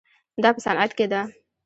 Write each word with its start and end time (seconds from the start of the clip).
دا 0.43 0.49
په 0.55 0.59
صنعت 0.65 0.91
کې 0.97 1.05
ده. 1.11 1.21